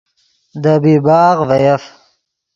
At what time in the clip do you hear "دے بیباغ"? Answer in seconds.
0.61-1.37